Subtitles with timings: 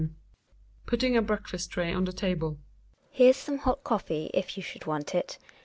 [0.01, 0.11] GiNA
[0.87, 2.57] {putting a breakfast tray on the table).
[3.11, 5.37] Here's some hot coffee, if you should want it.